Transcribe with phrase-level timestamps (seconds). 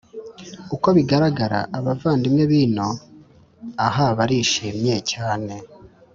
[0.75, 2.89] Uko bigaragara abavandimwe b ino
[3.87, 5.53] aha barishimye cyane